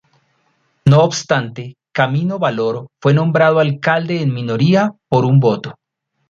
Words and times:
No 0.83 1.03
obstante, 1.03 1.77
Camilo 1.91 2.39
Valor 2.39 2.87
fue 2.99 3.13
nombrado 3.13 3.59
alcalde 3.59 4.23
en 4.23 4.33
minoría 4.33 4.93
por 5.07 5.25
un 5.25 5.39
voto. 5.39 5.75